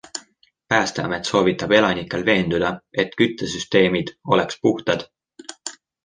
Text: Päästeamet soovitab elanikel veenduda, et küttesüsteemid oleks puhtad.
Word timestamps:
Päästeamet 0.73 1.27
soovitab 1.31 1.73
elanikel 1.79 2.23
veenduda, 2.29 2.71
et 3.03 3.13
küttesüsteemid 3.19 4.09
oleks 4.37 4.57
puhtad. 4.65 5.05